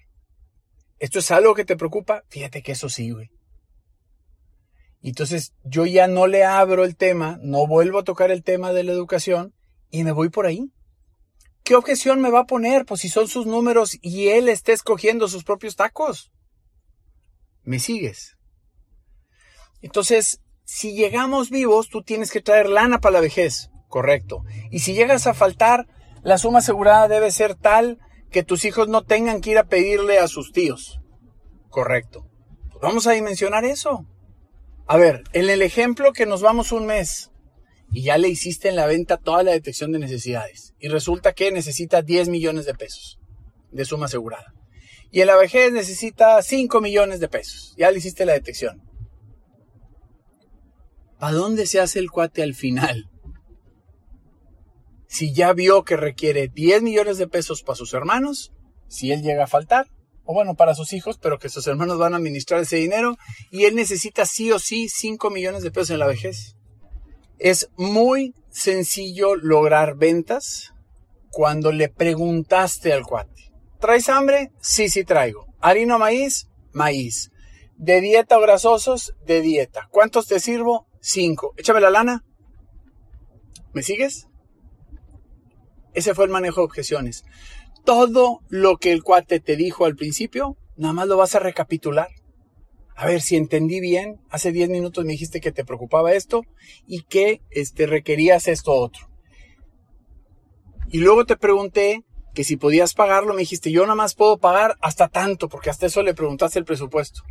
¿Esto 1.00 1.18
es 1.18 1.30
algo 1.32 1.54
que 1.54 1.64
te 1.64 1.76
preocupa? 1.76 2.22
Fíjate 2.28 2.62
que 2.62 2.72
eso 2.72 2.88
sí, 2.88 3.10
güey. 3.10 3.28
Entonces 5.02 5.52
yo 5.64 5.84
ya 5.84 6.06
no 6.06 6.28
le 6.28 6.44
abro 6.44 6.84
el 6.84 6.96
tema, 6.96 7.38
no 7.42 7.66
vuelvo 7.66 7.98
a 7.98 8.04
tocar 8.04 8.30
el 8.30 8.44
tema 8.44 8.72
de 8.72 8.84
la 8.84 8.92
educación 8.92 9.52
y 9.90 10.04
me 10.04 10.12
voy 10.12 10.30
por 10.30 10.46
ahí. 10.46 10.72
¿Qué 11.64 11.74
objeción 11.74 12.20
me 12.20 12.30
va 12.30 12.40
a 12.40 12.46
poner? 12.46 12.86
Pues 12.86 13.00
si 13.00 13.08
son 13.08 13.26
sus 13.26 13.46
números 13.46 13.98
y 14.00 14.28
él 14.28 14.48
está 14.48 14.72
escogiendo 14.72 15.26
sus 15.26 15.42
propios 15.42 15.74
tacos. 15.74 16.30
¿Me 17.64 17.78
sigues? 17.78 18.36
Entonces, 19.80 20.40
si 20.64 20.94
llegamos 20.94 21.50
vivos, 21.50 21.88
tú 21.88 22.02
tienes 22.02 22.30
que 22.30 22.40
traer 22.40 22.68
lana 22.68 23.00
para 23.00 23.14
la 23.14 23.20
vejez. 23.20 23.70
Correcto. 23.88 24.44
Y 24.70 24.80
si 24.80 24.94
llegas 24.94 25.26
a 25.26 25.34
faltar, 25.34 25.86
la 26.22 26.38
suma 26.38 26.58
asegurada 26.58 27.08
debe 27.08 27.30
ser 27.30 27.54
tal 27.54 27.98
que 28.30 28.42
tus 28.42 28.64
hijos 28.64 28.88
no 28.88 29.02
tengan 29.02 29.40
que 29.40 29.50
ir 29.50 29.58
a 29.58 29.64
pedirle 29.64 30.18
a 30.18 30.28
sus 30.28 30.52
tíos. 30.52 31.00
Correcto. 31.68 32.26
Vamos 32.82 33.06
a 33.06 33.12
dimensionar 33.12 33.64
eso. 33.64 34.06
A 34.86 34.96
ver, 34.96 35.22
en 35.32 35.48
el 35.48 35.62
ejemplo 35.62 36.12
que 36.12 36.26
nos 36.26 36.42
vamos 36.42 36.72
un 36.72 36.86
mes 36.86 37.30
y 37.90 38.02
ya 38.02 38.18
le 38.18 38.28
hiciste 38.28 38.68
en 38.68 38.76
la 38.76 38.86
venta 38.86 39.16
toda 39.16 39.42
la 39.42 39.52
detección 39.52 39.92
de 39.92 39.98
necesidades 39.98 40.74
y 40.78 40.88
resulta 40.88 41.32
que 41.32 41.52
necesita 41.52 42.02
10 42.02 42.28
millones 42.28 42.66
de 42.66 42.74
pesos 42.74 43.18
de 43.70 43.84
suma 43.84 44.06
asegurada. 44.06 44.52
Y 45.14 45.20
en 45.20 45.28
la 45.28 45.36
vejez 45.36 45.72
necesita 45.72 46.42
5 46.42 46.80
millones 46.80 47.20
de 47.20 47.28
pesos. 47.28 47.72
Ya 47.78 47.88
le 47.92 47.98
hiciste 47.98 48.26
la 48.26 48.32
detección. 48.32 48.82
¿Para 51.20 51.34
dónde 51.34 51.68
se 51.68 51.78
hace 51.78 52.00
el 52.00 52.10
cuate 52.10 52.42
al 52.42 52.56
final? 52.56 53.08
Si 55.06 55.32
ya 55.32 55.52
vio 55.52 55.84
que 55.84 55.96
requiere 55.96 56.48
10 56.48 56.82
millones 56.82 57.16
de 57.16 57.28
pesos 57.28 57.62
para 57.62 57.76
sus 57.76 57.94
hermanos, 57.94 58.50
si 58.88 59.12
él 59.12 59.22
llega 59.22 59.44
a 59.44 59.46
faltar, 59.46 59.86
o 60.24 60.34
bueno, 60.34 60.56
para 60.56 60.74
sus 60.74 60.92
hijos, 60.92 61.16
pero 61.22 61.38
que 61.38 61.48
sus 61.48 61.64
hermanos 61.68 61.96
van 61.96 62.14
a 62.14 62.16
administrar 62.16 62.62
ese 62.62 62.78
dinero, 62.78 63.16
y 63.52 63.66
él 63.66 63.76
necesita 63.76 64.26
sí 64.26 64.50
o 64.50 64.58
sí 64.58 64.88
5 64.88 65.30
millones 65.30 65.62
de 65.62 65.70
pesos 65.70 65.90
en 65.90 66.00
la 66.00 66.08
vejez. 66.08 66.56
Es 67.38 67.68
muy 67.76 68.34
sencillo 68.50 69.36
lograr 69.36 69.94
ventas 69.94 70.72
cuando 71.30 71.70
le 71.70 71.88
preguntaste 71.88 72.92
al 72.92 73.04
cuate. 73.04 73.53
¿Traes 73.84 74.08
hambre? 74.08 74.50
Sí, 74.62 74.88
sí 74.88 75.04
traigo. 75.04 75.46
¿Harina 75.60 75.98
maíz? 75.98 76.48
Maíz. 76.72 77.30
¿De 77.76 78.00
dieta 78.00 78.38
o 78.38 78.40
grasosos? 78.40 79.12
De 79.26 79.42
dieta. 79.42 79.88
¿Cuántos 79.90 80.26
te 80.26 80.40
sirvo? 80.40 80.86
Cinco. 81.02 81.52
Échame 81.58 81.82
la 81.82 81.90
lana. 81.90 82.24
¿Me 83.74 83.82
sigues? 83.82 84.26
Ese 85.92 86.14
fue 86.14 86.24
el 86.24 86.30
manejo 86.30 86.62
de 86.62 86.64
objeciones. 86.64 87.26
Todo 87.84 88.40
lo 88.48 88.78
que 88.78 88.90
el 88.90 89.02
cuate 89.02 89.38
te 89.38 89.54
dijo 89.54 89.84
al 89.84 89.96
principio, 89.96 90.56
nada 90.78 90.94
más 90.94 91.06
lo 91.06 91.18
vas 91.18 91.34
a 91.34 91.40
recapitular. 91.40 92.08
A 92.96 93.04
ver 93.04 93.20
si 93.20 93.36
entendí 93.36 93.80
bien. 93.80 94.18
Hace 94.30 94.50
10 94.50 94.70
minutos 94.70 95.04
me 95.04 95.12
dijiste 95.12 95.42
que 95.42 95.52
te 95.52 95.66
preocupaba 95.66 96.14
esto 96.14 96.40
y 96.86 97.02
que 97.02 97.42
este, 97.50 97.84
requerías 97.84 98.48
esto 98.48 98.72
otro. 98.72 99.10
Y 100.88 101.00
luego 101.00 101.26
te 101.26 101.36
pregunté 101.36 102.02
que 102.34 102.44
si 102.44 102.56
podías 102.56 102.94
pagarlo, 102.94 103.32
me 103.32 103.40
dijiste, 103.40 103.70
yo 103.70 103.82
nada 103.82 103.94
más 103.94 104.14
puedo 104.14 104.38
pagar 104.38 104.76
hasta 104.80 105.08
tanto, 105.08 105.48
porque 105.48 105.70
hasta 105.70 105.86
eso 105.86 106.02
le 106.02 106.14
preguntaste 106.14 106.58
el 106.58 106.64
presupuesto. 106.64 107.22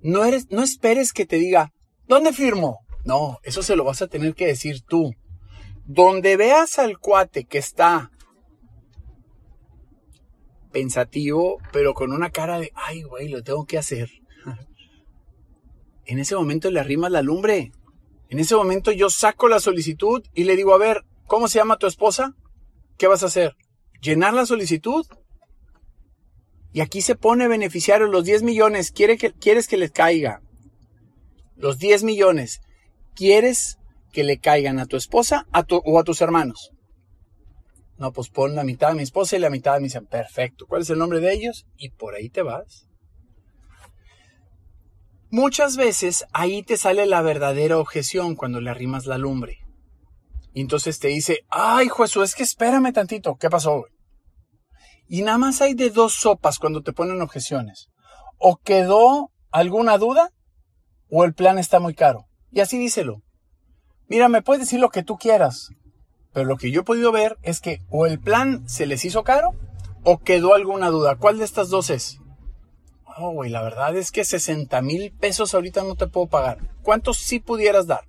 No, 0.00 0.24
eres, 0.24 0.50
no 0.50 0.62
esperes 0.62 1.12
que 1.12 1.26
te 1.26 1.36
diga, 1.36 1.72
¿dónde 2.06 2.32
firmo? 2.32 2.80
No, 3.04 3.38
eso 3.42 3.62
se 3.62 3.76
lo 3.76 3.84
vas 3.84 4.00
a 4.02 4.08
tener 4.08 4.34
que 4.34 4.46
decir 4.46 4.80
tú. 4.82 5.12
Donde 5.84 6.36
veas 6.36 6.78
al 6.78 6.98
cuate 6.98 7.44
que 7.44 7.58
está 7.58 8.10
pensativo, 10.72 11.58
pero 11.72 11.94
con 11.94 12.12
una 12.12 12.30
cara 12.30 12.58
de, 12.58 12.72
ay, 12.74 13.02
güey, 13.02 13.28
lo 13.28 13.42
tengo 13.42 13.64
que 13.66 13.78
hacer. 13.78 14.10
En 16.06 16.18
ese 16.18 16.34
momento 16.34 16.70
le 16.70 16.80
arrimas 16.80 17.10
la 17.10 17.20
lumbre. 17.20 17.70
En 18.30 18.38
ese 18.38 18.56
momento 18.56 18.92
yo 18.92 19.10
saco 19.10 19.46
la 19.46 19.60
solicitud 19.60 20.22
y 20.32 20.44
le 20.44 20.56
digo, 20.56 20.72
a 20.72 20.78
ver, 20.78 21.04
¿cómo 21.26 21.48
se 21.48 21.58
llama 21.58 21.76
tu 21.76 21.86
esposa? 21.86 22.34
¿Qué 22.98 23.06
vas 23.06 23.22
a 23.22 23.26
hacer? 23.26 23.56
¿Llenar 24.02 24.34
la 24.34 24.44
solicitud? 24.44 25.06
Y 26.72 26.80
aquí 26.80 27.00
se 27.00 27.14
pone 27.14 27.48
beneficiario 27.48 28.08
los 28.08 28.24
10 28.24 28.42
millones. 28.42 28.90
¿Quiere 28.90 29.16
que, 29.16 29.32
¿Quieres 29.32 29.68
que 29.68 29.76
les 29.76 29.92
caiga? 29.92 30.42
Los 31.56 31.78
10 31.78 32.02
millones. 32.02 32.60
¿Quieres 33.14 33.78
que 34.12 34.24
le 34.24 34.38
caigan 34.38 34.78
a 34.78 34.86
tu 34.86 34.96
esposa 34.96 35.46
o 35.68 35.98
a 35.98 36.04
tus 36.04 36.20
hermanos? 36.20 36.72
No, 37.98 38.12
pues 38.12 38.28
pon 38.30 38.54
la 38.54 38.64
mitad 38.64 38.88
de 38.88 38.94
mi 38.94 39.02
esposa 39.02 39.36
y 39.36 39.40
la 39.40 39.50
mitad 39.50 39.74
de 39.74 39.80
mi 39.80 39.88
Perfecto. 39.88 40.66
¿Cuál 40.66 40.82
es 40.82 40.90
el 40.90 40.98
nombre 40.98 41.20
de 41.20 41.32
ellos? 41.32 41.66
Y 41.76 41.90
por 41.90 42.14
ahí 42.14 42.28
te 42.28 42.42
vas. 42.42 42.88
Muchas 45.30 45.76
veces 45.76 46.24
ahí 46.32 46.62
te 46.62 46.76
sale 46.76 47.06
la 47.06 47.22
verdadera 47.22 47.78
objeción 47.78 48.34
cuando 48.34 48.60
le 48.60 48.70
arrimas 48.70 49.06
la 49.06 49.18
lumbre. 49.18 49.58
Y 50.58 50.62
entonces 50.62 50.98
te 50.98 51.06
dice, 51.06 51.46
ay, 51.50 51.88
Jesús, 51.88 52.24
es 52.24 52.34
que 52.34 52.42
espérame 52.42 52.92
tantito. 52.92 53.36
¿Qué 53.36 53.48
pasó? 53.48 53.84
Y 55.06 55.22
nada 55.22 55.38
más 55.38 55.60
hay 55.60 55.74
de 55.74 55.90
dos 55.90 56.14
sopas 56.14 56.58
cuando 56.58 56.82
te 56.82 56.92
ponen 56.92 57.22
objeciones. 57.22 57.90
O 58.38 58.56
quedó 58.56 59.30
alguna 59.52 59.98
duda 59.98 60.32
o 61.08 61.22
el 61.22 61.32
plan 61.32 61.60
está 61.60 61.78
muy 61.78 61.94
caro. 61.94 62.26
Y 62.50 62.58
así 62.58 62.76
díselo. 62.76 63.22
Mira, 64.08 64.28
me 64.28 64.42
puedes 64.42 64.62
decir 64.62 64.80
lo 64.80 64.90
que 64.90 65.04
tú 65.04 65.16
quieras, 65.16 65.68
pero 66.32 66.46
lo 66.46 66.56
que 66.56 66.72
yo 66.72 66.80
he 66.80 66.84
podido 66.84 67.12
ver 67.12 67.38
es 67.42 67.60
que 67.60 67.78
o 67.88 68.06
el 68.06 68.18
plan 68.18 68.68
se 68.68 68.86
les 68.86 69.04
hizo 69.04 69.22
caro 69.22 69.52
o 70.02 70.18
quedó 70.18 70.54
alguna 70.54 70.88
duda. 70.88 71.18
¿Cuál 71.18 71.38
de 71.38 71.44
estas 71.44 71.68
dos 71.68 71.88
es? 71.88 72.18
Oh, 73.16 73.30
güey, 73.30 73.48
la 73.48 73.62
verdad 73.62 73.94
es 73.96 74.10
que 74.10 74.24
60 74.24 74.82
mil 74.82 75.12
pesos 75.12 75.54
ahorita 75.54 75.84
no 75.84 75.94
te 75.94 76.08
puedo 76.08 76.26
pagar. 76.26 76.58
¿Cuántos 76.82 77.18
sí 77.18 77.38
pudieras 77.38 77.86
dar? 77.86 78.07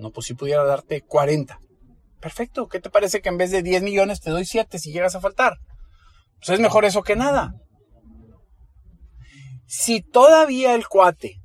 No, 0.00 0.10
pues 0.10 0.26
sí 0.26 0.34
pudiera 0.34 0.64
darte 0.64 1.02
40. 1.02 1.60
Perfecto. 2.20 2.68
¿Qué 2.68 2.80
te 2.80 2.90
parece 2.90 3.20
que 3.20 3.28
en 3.28 3.38
vez 3.38 3.50
de 3.50 3.62
10 3.62 3.82
millones 3.82 4.20
te 4.20 4.30
doy 4.30 4.44
7 4.44 4.78
si 4.78 4.92
llegas 4.92 5.14
a 5.14 5.20
faltar? 5.20 5.58
Pues 6.38 6.50
es 6.50 6.60
mejor 6.60 6.84
eso 6.84 7.02
que 7.02 7.16
nada. 7.16 7.54
Si 9.66 10.02
todavía 10.02 10.74
el 10.74 10.88
cuate 10.88 11.40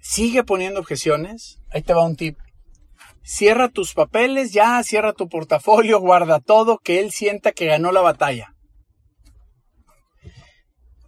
sigue 0.00 0.44
poniendo 0.44 0.80
objeciones, 0.80 1.58
ahí 1.70 1.82
te 1.82 1.94
va 1.94 2.04
un 2.04 2.16
tip 2.16 2.36
cierra 3.24 3.70
tus 3.70 3.94
papeles, 3.94 4.52
ya, 4.52 4.80
cierra 4.84 5.14
tu 5.14 5.28
portafolio, 5.28 5.98
guarda 5.98 6.40
todo, 6.40 6.78
que 6.78 7.00
él 7.00 7.10
sienta 7.10 7.52
que 7.52 7.66
ganó 7.66 7.90
la 7.90 8.02
batalla. 8.02 8.54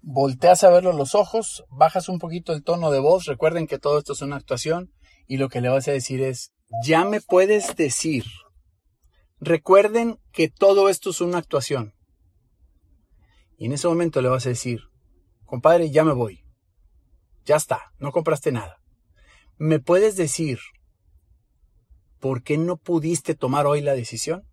Volteas 0.02 0.64
a 0.64 0.70
verlo 0.70 0.92
los 0.92 1.14
ojos, 1.14 1.64
bajas 1.68 2.08
un 2.08 2.18
poquito 2.18 2.52
el 2.52 2.62
tono 2.62 2.90
de 2.90 3.00
voz, 3.00 3.26
recuerden 3.26 3.66
que 3.66 3.78
todo 3.78 3.98
esto 3.98 4.14
es 4.14 4.22
una 4.22 4.36
actuación 4.36 4.92
y 5.26 5.36
lo 5.36 5.48
que 5.48 5.60
le 5.60 5.68
vas 5.68 5.86
a 5.88 5.92
decir 5.92 6.22
es, 6.22 6.52
ya 6.84 7.04
me 7.04 7.20
puedes 7.20 7.76
decir. 7.76 8.24
Recuerden 9.38 10.18
que 10.32 10.48
todo 10.48 10.88
esto 10.88 11.10
es 11.10 11.20
una 11.20 11.38
actuación. 11.38 11.94
Y 13.58 13.66
en 13.66 13.72
ese 13.72 13.88
momento 13.88 14.20
le 14.22 14.28
vas 14.28 14.46
a 14.46 14.50
decir, 14.50 14.80
compadre, 15.44 15.90
ya 15.90 16.04
me 16.04 16.12
voy. 16.12 16.44
Ya 17.44 17.56
está, 17.56 17.92
no 17.98 18.12
compraste 18.12 18.52
nada. 18.52 18.82
¿Me 19.58 19.78
puedes 19.78 20.16
decir 20.16 20.58
¿por 22.26 22.42
qué 22.42 22.58
no 22.58 22.76
pudiste 22.76 23.34
tomar 23.34 23.66
hoy 23.66 23.80
la 23.80 23.94
decisión? 23.94 24.48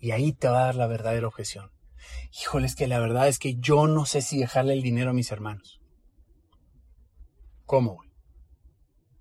Y 0.00 0.12
ahí 0.12 0.32
te 0.32 0.48
va 0.48 0.62
a 0.62 0.64
dar 0.66 0.74
la 0.74 0.86
verdadera 0.86 1.28
objeción. 1.28 1.70
Híjole, 2.40 2.66
es 2.66 2.74
que 2.74 2.88
la 2.88 2.98
verdad 2.98 3.28
es 3.28 3.38
que 3.38 3.56
yo 3.56 3.86
no 3.86 4.06
sé 4.06 4.22
si 4.22 4.38
dejarle 4.38 4.72
el 4.72 4.82
dinero 4.82 5.10
a 5.10 5.12
mis 5.12 5.30
hermanos. 5.30 5.80
¿Cómo, 7.64 7.94
güey? 7.94 8.07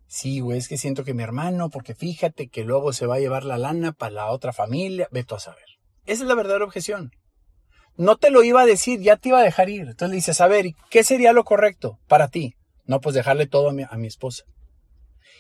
Sí, 0.08 0.40
güey, 0.40 0.58
es 0.58 0.68
que 0.68 0.78
siento 0.78 1.04
que 1.04 1.14
mi 1.14 1.24
hermano, 1.24 1.70
porque 1.70 1.94
fíjate 1.94 2.48
que 2.48 2.64
luego 2.64 2.94
se 2.94 3.06
va 3.06 3.16
a 3.16 3.20
llevar 3.20 3.44
la 3.44 3.58
lana 3.58 3.92
para 3.92 4.12
la 4.12 4.32
otra 4.32 4.54
familia, 4.54 5.08
veto 5.12 5.36
a 5.36 5.40
saber. 5.40 5.66
Esa 6.06 6.24
es 6.24 6.30
la 6.30 6.36
verdadera 6.36 6.66
objeción. 6.66 7.12
No 7.98 8.16
te 8.16 8.30
lo 8.30 8.44
iba 8.44 8.62
a 8.62 8.66
decir, 8.66 9.02
ya 9.02 9.18
te 9.18 9.30
iba 9.30 9.40
a 9.40 9.44
dejar 9.44 9.70
ir. 9.70 9.82
Entonces 9.82 10.10
le 10.10 10.16
dices, 10.16 10.40
a 10.40 10.48
ver, 10.48 10.68
¿qué 10.90 11.04
sería 11.04 11.34
lo 11.34 11.44
correcto 11.44 12.00
para 12.08 12.30
ti? 12.30 12.56
No, 12.86 13.02
pues 13.02 13.16
dejarle 13.16 13.48
todo 13.48 13.70
a 13.70 13.98
mi 13.98 14.08
esposa. 14.08 14.46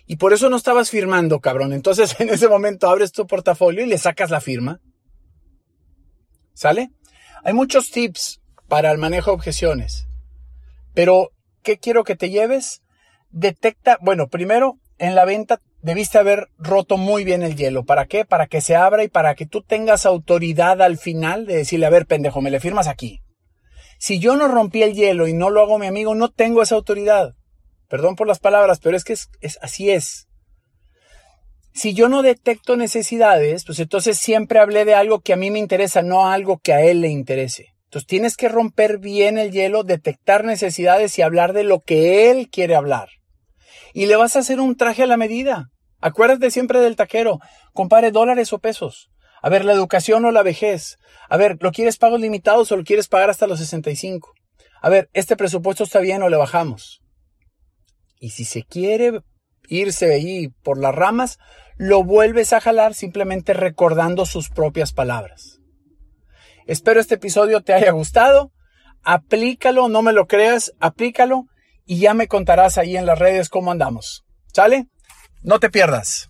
Y 0.09 0.15
por 0.15 0.31
eso 0.31 0.49
no 0.49 0.55
estabas 0.55 0.89
firmando, 0.89 1.41
cabrón. 1.41 1.73
Entonces 1.73 2.15
en 2.19 2.29
ese 2.29 2.47
momento 2.47 2.89
abres 2.89 3.11
tu 3.11 3.27
portafolio 3.27 3.83
y 3.83 3.87
le 3.87 3.97
sacas 3.97 4.31
la 4.31 4.41
firma. 4.41 4.79
¿Sale? 6.53 6.89
Hay 7.43 7.53
muchos 7.53 7.91
tips 7.91 8.41
para 8.67 8.91
el 8.91 8.97
manejo 8.97 9.31
de 9.31 9.35
objeciones. 9.35 10.07
Pero, 10.93 11.29
¿qué 11.61 11.77
quiero 11.77 12.03
que 12.03 12.15
te 12.15 12.31
lleves? 12.31 12.81
Detecta, 13.29 13.97
bueno, 14.01 14.27
primero, 14.27 14.79
en 14.97 15.15
la 15.15 15.25
venta 15.25 15.59
debiste 15.81 16.17
haber 16.17 16.49
roto 16.57 16.97
muy 16.97 17.23
bien 17.23 17.43
el 17.43 17.55
hielo. 17.55 17.85
¿Para 17.85 18.05
qué? 18.05 18.25
Para 18.25 18.47
que 18.47 18.61
se 18.61 18.75
abra 18.75 19.03
y 19.03 19.07
para 19.07 19.35
que 19.35 19.45
tú 19.45 19.61
tengas 19.61 20.05
autoridad 20.05 20.81
al 20.81 20.97
final 20.97 21.45
de 21.45 21.57
decirle, 21.57 21.85
a 21.85 21.91
ver, 21.91 22.05
pendejo, 22.05 22.41
me 22.41 22.51
le 22.51 22.59
firmas 22.59 22.87
aquí. 22.87 23.21
Si 23.99 24.19
yo 24.19 24.35
no 24.35 24.47
rompí 24.47 24.83
el 24.83 24.93
hielo 24.93 25.27
y 25.27 25.33
no 25.33 25.49
lo 25.49 25.61
hago 25.61 25.79
mi 25.79 25.87
amigo, 25.87 26.13
no 26.13 26.29
tengo 26.29 26.61
esa 26.61 26.75
autoridad. 26.75 27.35
Perdón 27.89 28.15
por 28.15 28.27
las 28.27 28.39
palabras, 28.39 28.79
pero 28.79 28.97
es 28.97 29.03
que 29.03 29.13
es, 29.13 29.29
así 29.61 29.89
es. 29.89 30.27
Si 31.73 31.93
yo 31.93 32.09
no 32.09 32.21
detecto 32.21 32.75
necesidades, 32.75 33.63
pues 33.65 33.79
entonces 33.79 34.17
siempre 34.17 34.59
hablé 34.59 34.83
de 34.83 34.95
algo 34.95 35.21
que 35.21 35.33
a 35.33 35.37
mí 35.37 35.51
me 35.51 35.59
interesa, 35.59 36.01
no 36.01 36.27
algo 36.27 36.57
que 36.57 36.73
a 36.73 36.81
él 36.81 37.01
le 37.01 37.09
interese. 37.09 37.75
Entonces 37.87 38.07
tienes 38.07 38.35
que 38.35 38.49
romper 38.49 38.97
bien 38.97 39.37
el 39.37 39.51
hielo, 39.51 39.83
detectar 39.83 40.43
necesidades 40.43 41.17
y 41.17 41.21
hablar 41.21 41.53
de 41.53 41.63
lo 41.63 41.79
que 41.79 42.29
él 42.29 42.49
quiere 42.49 42.75
hablar. 42.75 43.07
Y 43.93 44.07
le 44.07 44.17
vas 44.17 44.35
a 44.35 44.39
hacer 44.39 44.59
un 44.59 44.75
traje 44.75 45.03
a 45.03 45.07
la 45.07 45.15
medida. 45.15 45.69
Acuérdate 46.01 46.51
siempre 46.51 46.81
del 46.81 46.97
taquero. 46.97 47.39
Compare 47.73 48.11
dólares 48.11 48.51
o 48.51 48.59
pesos. 48.59 49.09
A 49.41 49.47
ver, 49.49 49.63
la 49.63 49.71
educación 49.71 50.25
o 50.25 50.31
la 50.31 50.43
vejez. 50.43 50.97
A 51.29 51.37
ver, 51.37 51.57
¿lo 51.61 51.71
quieres 51.71 51.97
pagos 51.97 52.19
limitados 52.19 52.71
o 52.73 52.75
lo 52.75 52.83
quieres 52.83 53.07
pagar 53.07 53.29
hasta 53.29 53.47
los 53.47 53.59
65? 53.59 54.33
A 54.81 54.89
ver, 54.89 55.09
¿este 55.13 55.37
presupuesto 55.37 55.85
está 55.85 55.99
bien 55.99 56.21
o 56.23 56.29
le 56.29 56.35
bajamos? 56.35 57.01
Y 58.19 58.31
si 58.31 58.43
se 58.43 58.63
quiere 58.63 59.21
irse 59.69 60.13
ahí 60.13 60.49
por 60.61 60.77
las 60.77 60.93
ramas, 60.93 61.39
lo 61.77 62.03
vuelves 62.03 62.51
a 62.51 62.59
jalar 62.59 62.93
simplemente 62.93 63.53
recordando 63.53 64.25
sus 64.25 64.49
propias 64.49 64.91
palabras. 64.91 65.56
Espero 66.67 66.99
este 66.99 67.15
episodio 67.15 67.61
te 67.61 67.73
haya 67.73 67.91
gustado. 67.91 68.51
aplícalo, 69.03 69.87
no 69.87 70.01
me 70.01 70.11
lo 70.11 70.27
creas, 70.27 70.73
aplícalo 70.81 71.45
y 71.85 71.99
ya 71.99 72.13
me 72.13 72.27
contarás 72.27 72.77
ahí 72.77 72.97
en 72.97 73.05
las 73.05 73.17
redes 73.17 73.47
cómo 73.47 73.71
andamos. 73.71 74.25
¿Sale? 74.53 74.89
No 75.41 75.61
te 75.61 75.69
pierdas. 75.69 76.29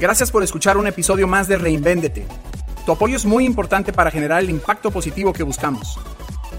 Gracias 0.00 0.30
por 0.30 0.42
escuchar 0.42 0.78
un 0.78 0.86
episodio 0.86 1.28
más 1.28 1.48
de 1.48 1.58
Reinvéndete. 1.58 2.26
Tu 2.86 2.92
apoyo 2.92 3.16
es 3.16 3.26
muy 3.26 3.44
importante 3.44 3.92
para 3.92 4.10
generar 4.10 4.42
el 4.42 4.48
impacto 4.48 4.90
positivo 4.90 5.34
que 5.34 5.42
buscamos. 5.42 6.00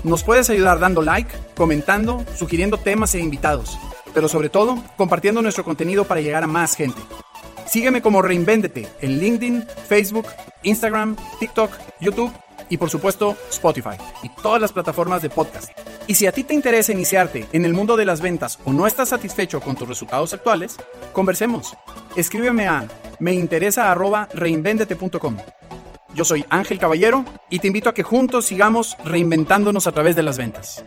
Nos 0.03 0.23
puedes 0.23 0.51
ayudar 0.51 0.79
dando 0.79 1.01
like, 1.01 1.33
comentando, 1.55 2.23
sugiriendo 2.35 2.77
temas 2.77 3.15
e 3.15 3.19
invitados, 3.19 3.79
pero 4.13 4.27
sobre 4.27 4.49
todo 4.49 4.81
compartiendo 4.97 5.41
nuestro 5.41 5.63
contenido 5.63 6.05
para 6.05 6.21
llegar 6.21 6.43
a 6.43 6.47
más 6.47 6.75
gente. 6.75 7.01
Sígueme 7.65 8.01
como 8.01 8.21
Reinvéndete 8.21 8.87
en 9.01 9.19
LinkedIn, 9.19 9.65
Facebook, 9.87 10.27
Instagram, 10.63 11.15
TikTok, 11.39 11.71
YouTube 11.99 12.31
y 12.69 12.77
por 12.77 12.89
supuesto 12.89 13.35
Spotify 13.49 13.97
y 14.23 14.29
todas 14.29 14.61
las 14.61 14.71
plataformas 14.71 15.21
de 15.21 15.29
podcast. 15.29 15.71
Y 16.07 16.15
si 16.15 16.25
a 16.27 16.31
ti 16.31 16.43
te 16.43 16.53
interesa 16.53 16.91
iniciarte 16.91 17.47
en 17.53 17.65
el 17.65 17.73
mundo 17.73 17.95
de 17.95 18.05
las 18.05 18.21
ventas 18.21 18.59
o 18.65 18.73
no 18.73 18.87
estás 18.87 19.09
satisfecho 19.09 19.61
con 19.61 19.75
tus 19.75 19.87
resultados 19.87 20.33
actuales, 20.33 20.77
conversemos. 21.13 21.75
Escríbeme 22.15 22.67
a 22.67 22.87
meinteresa@reinvendete.com. 23.19 25.37
Yo 26.13 26.25
soy 26.25 26.45
Ángel 26.49 26.77
Caballero 26.77 27.25
y 27.49 27.59
te 27.59 27.67
invito 27.67 27.89
a 27.89 27.93
que 27.93 28.03
juntos 28.03 28.45
sigamos 28.45 28.97
reinventándonos 29.03 29.87
a 29.87 29.91
través 29.91 30.15
de 30.15 30.23
las 30.23 30.37
ventas. 30.37 30.83